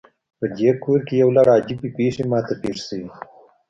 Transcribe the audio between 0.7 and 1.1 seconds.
کور